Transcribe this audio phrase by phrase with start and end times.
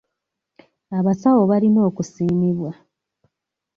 [0.97, 2.71] Abasawo balina okusiimibwa.